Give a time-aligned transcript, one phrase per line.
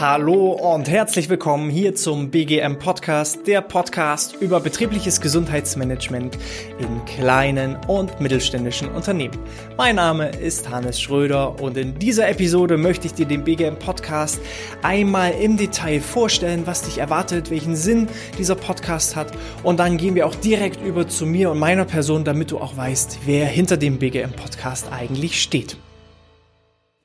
[0.00, 6.38] Hallo und herzlich willkommen hier zum BGM Podcast, der Podcast über betriebliches Gesundheitsmanagement
[6.78, 9.36] in kleinen und mittelständischen Unternehmen.
[9.76, 14.40] Mein Name ist Hannes Schröder und in dieser Episode möchte ich dir den BGM Podcast
[14.82, 18.06] einmal im Detail vorstellen, was dich erwartet, welchen Sinn
[18.38, 19.32] dieser Podcast hat
[19.64, 22.76] und dann gehen wir auch direkt über zu mir und meiner Person, damit du auch
[22.76, 25.76] weißt, wer hinter dem BGM Podcast eigentlich steht.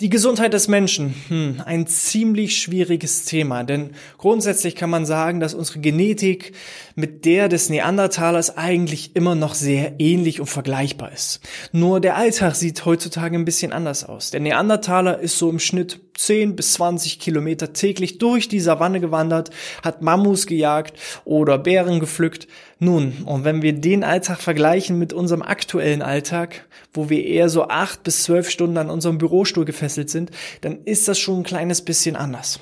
[0.04, 5.54] Die Gesundheit des Menschen, hm, ein ziemlich schwieriges Thema, denn grundsätzlich kann man sagen, dass
[5.54, 6.52] unsere Genetik
[6.96, 11.40] mit der des Neandertalers eigentlich immer noch sehr ähnlich und vergleichbar ist.
[11.72, 14.30] Nur der Alltag sieht heutzutage ein bisschen anders aus.
[14.32, 19.50] Der Neandertaler ist so im Schnitt 10 bis 20 Kilometer täglich durch die Savanne gewandert,
[19.84, 22.48] hat Mammus gejagt oder Bären gepflückt.
[22.80, 27.68] Nun, und wenn wir den Alltag vergleichen mit unserem aktuellen Alltag, wo wir eher so
[27.68, 30.32] acht bis zwölf Stunden an unserem Bürostuhl gefesselt sind,
[30.62, 32.60] dann ist das schon ein kleines bisschen anders.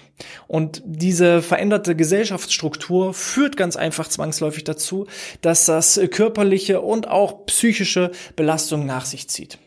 [0.48, 5.08] Und diese veränderte Gesellschaftsstruktur führt ganz einfach zwangsläufig dazu,
[5.42, 9.58] dass das körperliche und auch psychische Belastung nach sich zieht.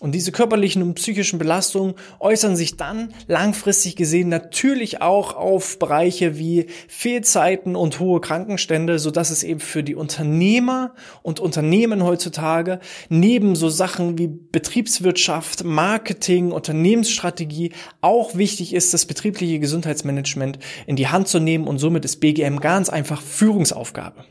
[0.00, 6.38] Und diese körperlichen und psychischen Belastungen äußern sich dann langfristig gesehen natürlich auch auf Bereiche
[6.38, 12.78] wie Fehlzeiten und hohe Krankenstände, so dass es eben für die Unternehmer und Unternehmen heutzutage
[13.08, 21.08] neben so Sachen wie Betriebswirtschaft, Marketing, Unternehmensstrategie auch wichtig ist, das betriebliche Gesundheitsmanagement in die
[21.08, 24.24] Hand zu nehmen und somit ist BGM ganz einfach Führungsaufgabe.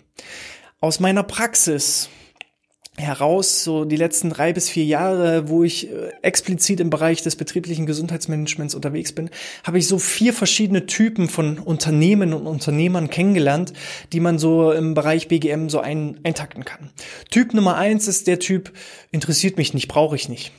[0.79, 2.09] Aus meiner Praxis
[2.97, 7.35] heraus, so die letzten drei bis vier Jahre, wo ich äh, explizit im Bereich des
[7.35, 9.29] betrieblichen Gesundheitsmanagements unterwegs bin,
[9.63, 13.73] habe ich so vier verschiedene Typen von Unternehmen und Unternehmern kennengelernt,
[14.13, 16.89] die man so im Bereich BGM so ein, eintakten kann.
[17.29, 18.71] Typ Nummer eins ist der Typ,
[19.11, 20.51] interessiert mich nicht, brauche ich nicht.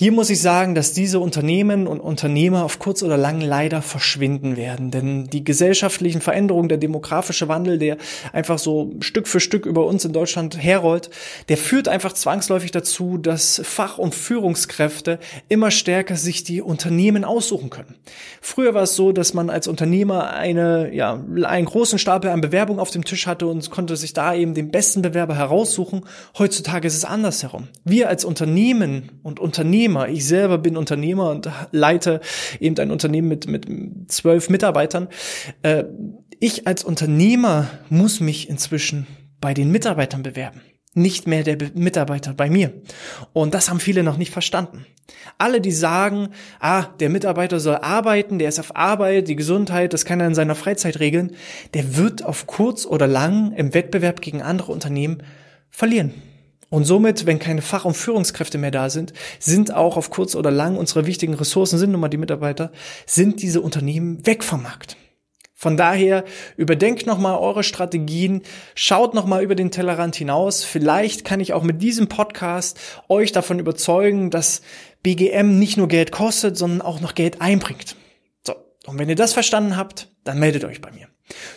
[0.00, 4.56] Hier muss ich sagen, dass diese Unternehmen und Unternehmer auf kurz oder lang leider verschwinden
[4.56, 4.90] werden.
[4.90, 7.98] Denn die gesellschaftlichen Veränderungen, der demografische Wandel, der
[8.32, 11.10] einfach so Stück für Stück über uns in Deutschland herrollt,
[11.50, 15.18] der führt einfach zwangsläufig dazu, dass Fach- und Führungskräfte
[15.50, 17.94] immer stärker sich die Unternehmen aussuchen können.
[18.40, 22.80] Früher war es so, dass man als Unternehmer eine, ja, einen großen Stapel an Bewerbungen
[22.80, 26.06] auf dem Tisch hatte und konnte sich da eben den besten Bewerber heraussuchen.
[26.38, 27.68] Heutzutage ist es andersherum.
[27.84, 30.08] Wir als Unternehmen und Unternehmen Unternehmer.
[30.08, 32.20] Ich selber bin Unternehmer und leite
[32.58, 33.66] eben ein Unternehmen mit, mit
[34.10, 35.08] zwölf Mitarbeitern.
[35.62, 35.84] Äh,
[36.38, 39.06] ich als Unternehmer muss mich inzwischen
[39.40, 40.62] bei den Mitarbeitern bewerben
[40.92, 42.72] nicht mehr der Mitarbeiter bei mir.
[43.32, 44.86] Und das haben viele noch nicht verstanden.
[45.38, 50.04] Alle, die sagen, ah, der Mitarbeiter soll arbeiten, der ist auf Arbeit, die Gesundheit, das
[50.04, 51.36] kann er in seiner Freizeit regeln,
[51.74, 55.22] der wird auf kurz oder lang im Wettbewerb gegen andere Unternehmen
[55.68, 56.12] verlieren.
[56.70, 60.52] Und somit, wenn keine Fach- und Führungskräfte mehr da sind, sind auch auf kurz oder
[60.52, 62.70] lang unsere wichtigen Ressourcen, sind nun mal die Mitarbeiter,
[63.06, 64.96] sind diese Unternehmen weg vom Markt.
[65.60, 66.24] Von daher
[66.56, 68.40] überdenkt nochmal eure Strategien,
[68.74, 70.64] schaut nochmal über den Tellerrand hinaus.
[70.64, 74.62] Vielleicht kann ich auch mit diesem Podcast euch davon überzeugen, dass
[75.02, 77.96] BGM nicht nur Geld kostet, sondern auch noch Geld einbringt.
[78.46, 78.54] So,
[78.86, 81.08] und wenn ihr das verstanden habt, dann meldet euch bei mir.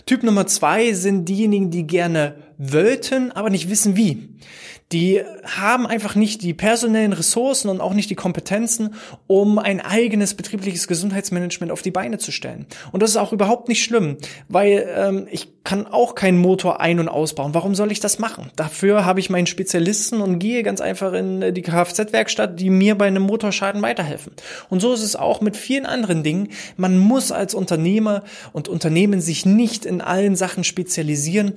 [0.06, 4.30] Typ Nummer zwei sind diejenigen, die gerne wollten, aber nicht wissen wie
[4.94, 8.94] die haben einfach nicht die personellen Ressourcen und auch nicht die Kompetenzen,
[9.28, 12.68] um ein eigenes betriebliches Gesundheitsmanagement auf die Beine zu stellen.
[12.92, 14.18] Und das ist auch überhaupt nicht schlimm,
[14.50, 17.53] weil ähm, ich kann auch keinen Motor ein- und ausbauen.
[17.53, 18.52] Warum soll ich das machen?
[18.56, 22.96] Dafür habe ich meinen Spezialisten und gehe ganz einfach in äh, die Kfz-Werkstatt, die mir
[22.96, 24.34] bei einem Motorschaden weiterhelfen.
[24.69, 26.50] Und so ist es auch mit vielen anderen Dingen.
[26.78, 31.53] Man muss als Unternehmer und Unternehmen sich nicht in allen Sachen spezialisieren.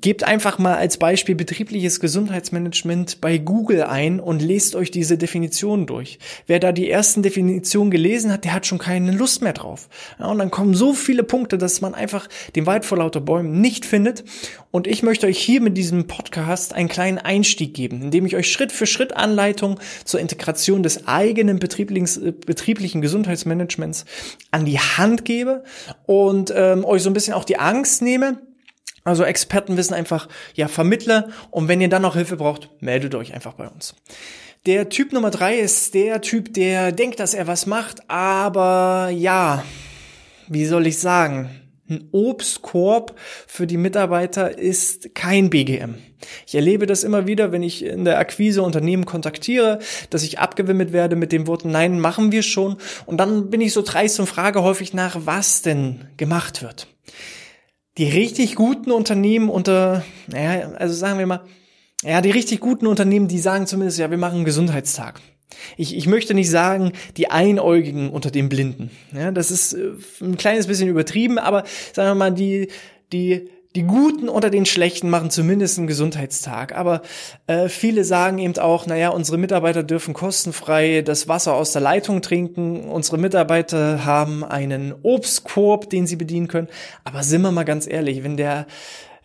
[0.00, 5.16] Gebt einfach mal als Beispiel betriebliches Gesundheitsmanagement Management bei Google ein und lest euch diese
[5.16, 6.18] Definitionen durch.
[6.46, 9.88] Wer da die ersten Definitionen gelesen hat, der hat schon keine Lust mehr drauf.
[10.18, 13.60] Ja, und dann kommen so viele Punkte, dass man einfach den Wald vor lauter Bäumen
[13.60, 14.24] nicht findet.
[14.70, 18.50] Und ich möchte euch hier mit diesem Podcast einen kleinen Einstieg geben, indem ich euch
[18.50, 24.04] Schritt für Schritt Anleitung zur Integration des eigenen betrieblichen, äh, betrieblichen Gesundheitsmanagements
[24.50, 25.64] an die Hand gebe
[26.06, 28.38] und ähm, euch so ein bisschen auch die Angst nehme,
[29.08, 33.34] also Experten wissen einfach, ja, vermittle und wenn ihr dann noch Hilfe braucht, meldet euch
[33.34, 33.94] einfach bei uns.
[34.66, 39.64] Der Typ Nummer drei ist der Typ, der denkt, dass er was macht, aber ja,
[40.48, 41.50] wie soll ich sagen?
[41.88, 45.94] Ein Obstkorb für die Mitarbeiter ist kein BGM.
[46.46, 49.78] Ich erlebe das immer wieder, wenn ich in der Akquise Unternehmen kontaktiere,
[50.10, 52.76] dass ich abgewimmelt werde mit den Worten, nein, machen wir schon.
[53.06, 56.88] Und dann bin ich so dreist und frage häufig nach, was denn gemacht wird
[57.98, 61.44] die richtig guten Unternehmen unter, naja, also sagen wir mal,
[62.02, 65.20] ja, die richtig guten Unternehmen, die sagen zumindest, ja, wir machen einen Gesundheitstag.
[65.76, 68.90] Ich, ich möchte nicht sagen, die Einäugigen unter den Blinden.
[69.12, 69.90] Ja, das ist äh,
[70.20, 72.68] ein kleines bisschen übertrieben, aber sagen wir mal, die,
[73.12, 76.74] die die Guten unter den Schlechten machen zumindest einen Gesundheitstag.
[76.74, 77.02] Aber
[77.46, 82.22] äh, viele sagen eben auch, naja, unsere Mitarbeiter dürfen kostenfrei das Wasser aus der Leitung
[82.22, 82.88] trinken.
[82.88, 86.68] Unsere Mitarbeiter haben einen Obstkorb, den sie bedienen können.
[87.04, 88.66] Aber sind wir mal ganz ehrlich, wenn der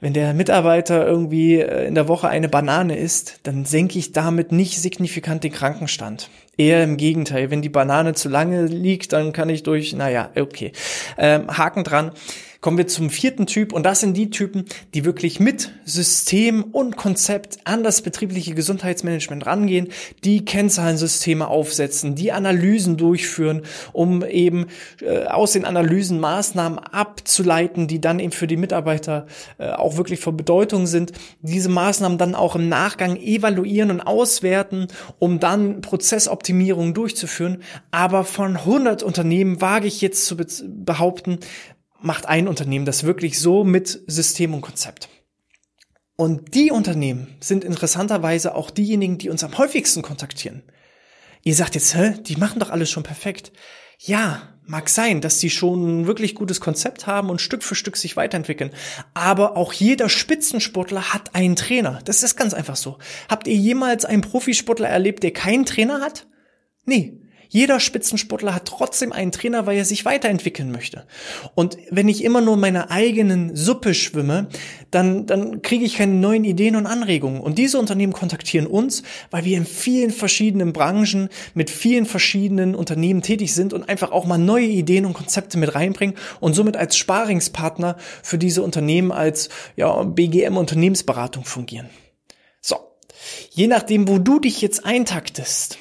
[0.03, 4.51] wenn der Mitarbeiter irgendwie äh, in der Woche eine Banane isst, dann senke ich damit
[4.51, 6.29] nicht signifikant den Krankenstand.
[6.57, 10.71] Eher im Gegenteil, wenn die Banane zu lange liegt, dann kann ich durch, naja, okay,
[11.17, 12.11] ähm, Haken dran.
[12.63, 14.63] Kommen wir zum vierten Typ und das sind die Typen,
[14.93, 19.89] die wirklich mit System und Konzept an das betriebliche Gesundheitsmanagement rangehen,
[20.23, 24.67] die Kennzahlensysteme aufsetzen, die Analysen durchführen, um eben
[25.01, 29.27] äh, aus den Analysen Maßnahmen abzuleiten, die dann eben für die Mitarbeiter
[29.57, 31.11] äh, auch wirklich von Bedeutung sind.
[31.41, 34.87] Diese Maßnahmen dann auch im Nachgang evaluieren und auswerten,
[35.19, 35.81] um dann
[36.43, 37.63] Prozessoptimierungen durchzuführen.
[37.91, 41.39] Aber von 100 Unternehmen wage ich jetzt zu behaupten,
[42.01, 45.09] macht ein Unternehmen das wirklich so mit System und Konzept.
[46.15, 50.63] Und die Unternehmen sind interessanterweise auch diejenigen, die uns am häufigsten kontaktieren.
[51.43, 53.51] Ihr sagt jetzt, hä, die machen doch alles schon perfekt.
[53.99, 57.97] Ja, mag sein, dass die schon ein wirklich gutes Konzept haben und Stück für Stück
[57.97, 58.71] sich weiterentwickeln.
[59.13, 61.99] Aber auch jeder Spitzensportler hat einen Trainer.
[62.05, 62.97] Das ist ganz einfach so.
[63.29, 66.27] Habt ihr jemals einen Profisportler erlebt, der keinen Trainer hat?
[66.85, 67.19] Nee.
[67.53, 71.05] Jeder Spitzensportler hat trotzdem einen Trainer, weil er sich weiterentwickeln möchte.
[71.53, 74.47] Und wenn ich immer nur meiner eigenen Suppe schwimme,
[74.89, 77.39] dann, dann kriege ich keine neuen Ideen und Anregungen.
[77.39, 83.21] Und diese Unternehmen kontaktieren uns, weil wir in vielen verschiedenen Branchen mit vielen verschiedenen Unternehmen
[83.21, 86.97] tätig sind und einfach auch mal neue Ideen und Konzepte mit reinbringen und somit als
[86.97, 91.91] Sparingspartner für diese Unternehmen als ja, BGM Unternehmensberatung fungieren.
[92.61, 92.77] So.
[93.51, 95.77] Je nachdem, wo du dich jetzt eintaktest,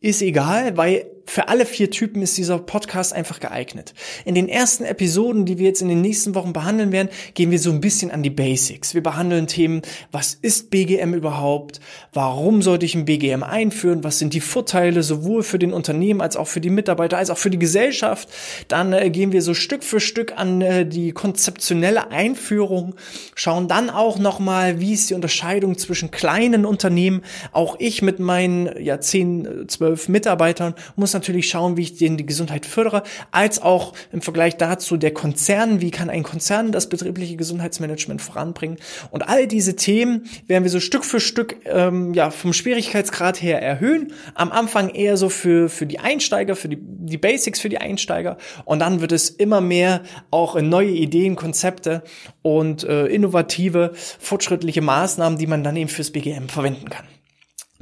[0.00, 3.94] ist egal, weil für alle vier Typen ist dieser Podcast einfach geeignet.
[4.24, 7.60] In den ersten Episoden, die wir jetzt in den nächsten Wochen behandeln werden, gehen wir
[7.60, 8.94] so ein bisschen an die Basics.
[8.94, 11.78] Wir behandeln Themen, was ist BGM überhaupt?
[12.12, 14.02] Warum sollte ich ein BGM einführen?
[14.02, 17.38] Was sind die Vorteile sowohl für den Unternehmen als auch für die Mitarbeiter, als auch
[17.38, 18.28] für die Gesellschaft?
[18.66, 22.96] Dann äh, gehen wir so Stück für Stück an äh, die konzeptionelle Einführung,
[23.36, 27.22] schauen dann auch nochmal, wie ist die Unterscheidung zwischen kleinen Unternehmen.
[27.52, 32.26] Auch ich mit meinen ja, 10, 12 Mitarbeitern muss natürlich schauen, wie ich denen die
[32.26, 37.36] Gesundheit fördere, als auch im Vergleich dazu der Konzern, wie kann ein Konzern das betriebliche
[37.36, 38.78] Gesundheitsmanagement voranbringen.
[39.10, 43.60] Und all diese Themen werden wir so Stück für Stück ähm, ja vom Schwierigkeitsgrad her
[43.60, 44.12] erhöhen.
[44.34, 48.38] Am Anfang eher so für für die Einsteiger, für die die Basics für die Einsteiger
[48.64, 52.02] und dann wird es immer mehr auch in neue Ideen, Konzepte
[52.42, 57.04] und äh, innovative, fortschrittliche Maßnahmen, die man dann eben fürs BGM verwenden kann.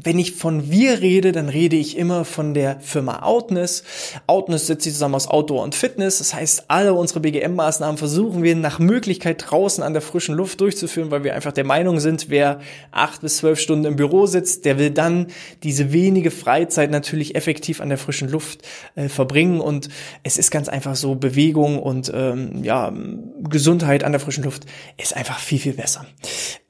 [0.00, 3.82] Wenn ich von wir rede, dann rede ich immer von der Firma Outness.
[4.28, 6.18] Outness setzt sich zusammen aus Outdoor und Fitness.
[6.18, 11.10] Das heißt, alle unsere BGM-Maßnahmen versuchen wir nach Möglichkeit draußen an der frischen Luft durchzuführen,
[11.10, 12.60] weil wir einfach der Meinung sind, wer
[12.92, 15.26] acht bis zwölf Stunden im Büro sitzt, der will dann
[15.64, 18.62] diese wenige Freizeit natürlich effektiv an der frischen Luft
[18.94, 19.60] äh, verbringen.
[19.60, 19.88] Und
[20.22, 22.92] es ist ganz einfach so, Bewegung und ähm, ja,
[23.42, 26.06] Gesundheit an der frischen Luft ist einfach viel, viel besser.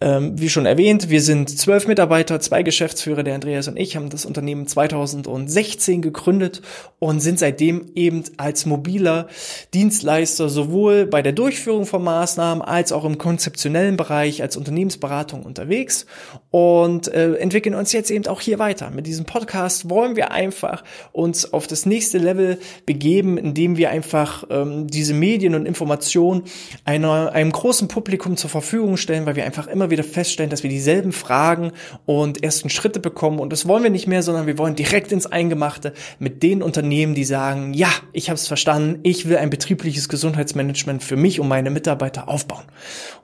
[0.01, 4.11] Ähm, wie schon erwähnt, wir sind zwölf Mitarbeiter, zwei Geschäftsführer, der Andreas und ich, haben
[4.11, 6.63] das Unternehmen 2016 gegründet
[6.99, 9.29] und sind seitdem eben als mobiler
[9.75, 16.07] Dienstleister sowohl bei der Durchführung von Maßnahmen als auch im konzeptionellen Bereich als Unternehmensberatung unterwegs
[16.51, 18.91] und äh, entwickeln uns jetzt eben auch hier weiter.
[18.91, 24.45] Mit diesem Podcast wollen wir einfach uns auf das nächste Level begeben, indem wir einfach
[24.51, 26.45] ähm, diese Medien und Informationen
[26.85, 30.71] einer, einem großen Publikum zur Verfügung stellen, weil wir einfach immer wieder feststellen, dass wir
[30.71, 31.73] dieselben Fragen
[32.07, 35.27] und ersten Schritte bekommen und das wollen wir nicht mehr, sondern wir wollen direkt ins
[35.27, 40.09] Eingemachte mit den Unternehmen, die sagen, ja, ich habe es verstanden, ich will ein betriebliches
[40.09, 42.65] Gesundheitsmanagement für mich und meine Mitarbeiter aufbauen.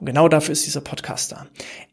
[0.00, 1.46] Und genau dafür ist dieser Podcast da.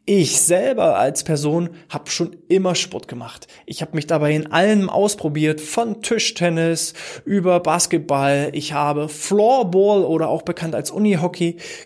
[0.04, 3.46] Ich selber als Person habe schon immer Sport gemacht.
[3.66, 6.94] Ich habe mich dabei in allem ausprobiert, von Tischtennis
[7.24, 8.50] über Basketball.
[8.52, 11.31] Ich habe Floorball oder auch bekannt als Unihockey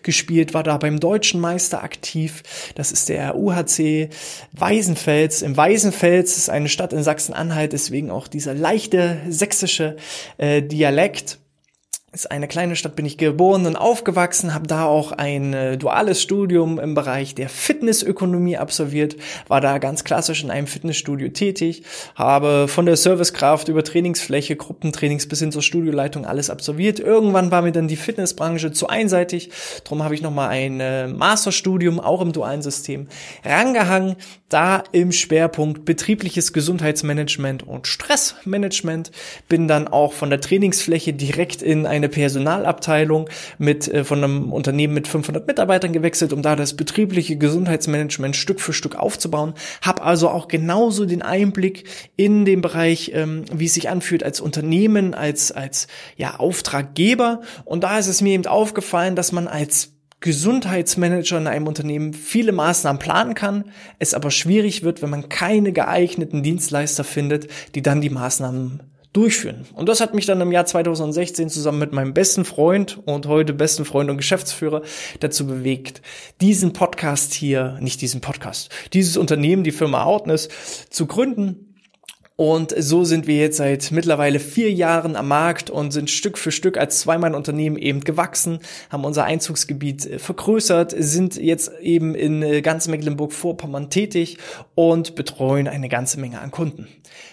[0.03, 2.43] gespielt, war da beim deutschen Meister aktiv.
[2.75, 4.09] Das ist der UHC
[4.51, 5.41] Weisenfels.
[5.41, 9.97] Im Weisenfels ist eine Stadt in Sachsen-Anhalt, deswegen auch dieser leichte sächsische
[10.37, 11.39] äh, Dialekt.
[12.17, 16.19] Ist eine kleine Stadt, bin ich geboren und aufgewachsen, habe da auch ein äh, duales
[16.19, 21.83] Studium im Bereich der Fitnessökonomie absolviert, war da ganz klassisch in einem Fitnessstudio tätig,
[22.15, 26.99] habe von der Servicekraft über Trainingsfläche, Gruppentrainings bis hin zur Studioleitung alles absolviert.
[26.99, 29.51] Irgendwann war mir dann die Fitnessbranche zu einseitig,
[29.83, 33.09] darum habe ich nochmal ein äh, Masterstudium, auch im dualen System,
[33.45, 34.15] rangehangen,
[34.49, 39.11] da im Schwerpunkt betriebliches Gesundheitsmanagement und Stressmanagement,
[39.47, 44.51] bin dann auch von der Trainingsfläche direkt in eine eine Personalabteilung mit äh, von einem
[44.53, 49.53] Unternehmen mit 500 Mitarbeitern gewechselt, um da das betriebliche Gesundheitsmanagement Stück für Stück aufzubauen.
[49.81, 51.85] Habe also auch genauso den Einblick
[52.15, 57.41] in den Bereich, ähm, wie es sich anfühlt als Unternehmen, als als ja Auftraggeber.
[57.65, 62.51] Und da ist es mir eben aufgefallen, dass man als Gesundheitsmanager in einem Unternehmen viele
[62.51, 63.65] Maßnahmen planen kann,
[63.99, 68.81] es aber schwierig wird, wenn man keine geeigneten Dienstleister findet, die dann die Maßnahmen
[69.17, 69.65] durchführen.
[69.73, 73.53] Und das hat mich dann im Jahr 2016 zusammen mit meinem besten Freund und heute
[73.53, 74.83] besten Freund und Geschäftsführer
[75.19, 76.03] dazu bewegt,
[76.39, 80.49] diesen Podcast hier, nicht diesen Podcast, dieses Unternehmen, die Firma Outness
[80.91, 81.66] zu gründen
[82.37, 86.51] und so sind wir jetzt seit mittlerweile vier Jahren am Markt und sind Stück für
[86.51, 88.59] Stück als Zweimann-Unternehmen eben gewachsen,
[88.91, 94.37] haben unser Einzugsgebiet äh, vergrößert, sind jetzt eben in äh, ganz Mecklenburg-Vorpommern tätig
[94.75, 96.87] und betreuen eine ganze Menge an Kunden.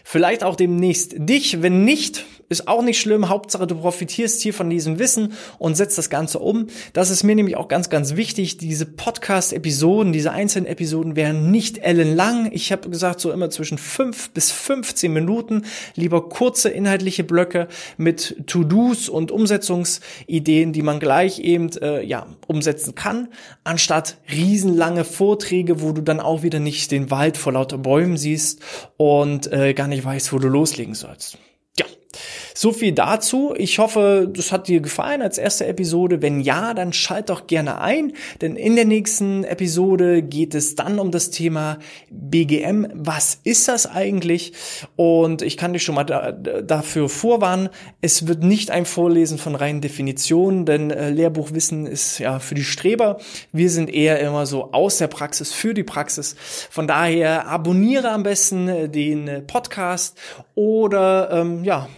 [0.04, 3.28] Vielleicht auch demnächst dich, wenn nicht, ist auch nicht schlimm.
[3.28, 6.68] Hauptsache, du profitierst hier von diesem Wissen und setzt das Ganze um.
[6.92, 8.58] Das ist mir nämlich auch ganz, ganz wichtig.
[8.58, 12.50] Diese Podcast-Episoden, diese einzelnen Episoden wären nicht ellenlang.
[12.52, 15.64] Ich habe gesagt, so immer zwischen fünf bis 15 Minuten.
[15.96, 22.94] Lieber kurze inhaltliche Blöcke mit To-Dos und Umsetzungsideen, die man gleich eben äh, ja umsetzen
[22.94, 23.28] kann,
[23.64, 28.60] anstatt riesenlange Vorträge, wo du dann auch wieder nicht den Wald vor lauter Bäumen siehst
[28.96, 31.38] und äh, gar nicht weißt, wo du loslegen sollst.
[32.56, 33.52] So viel dazu.
[33.56, 36.22] Ich hoffe, das hat dir gefallen als erste Episode.
[36.22, 41.00] Wenn ja, dann schalt doch gerne ein, denn in der nächsten Episode geht es dann
[41.00, 41.80] um das Thema
[42.12, 42.86] BGM.
[42.94, 44.52] Was ist das eigentlich?
[44.94, 47.70] Und ich kann dich schon mal da, dafür vorwarnen.
[48.00, 52.62] Es wird nicht ein Vorlesen von reinen Definitionen, denn äh, Lehrbuchwissen ist ja für die
[52.62, 53.18] Streber.
[53.50, 56.36] Wir sind eher immer so aus der Praxis für die Praxis.
[56.70, 60.16] Von daher abonniere am besten den Podcast
[60.54, 61.88] oder ähm, ja,